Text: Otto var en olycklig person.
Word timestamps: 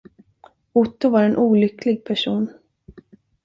Otto 0.73 1.09
var 1.11 1.23
en 1.23 1.37
olycklig 1.37 2.03
person. 2.03 2.49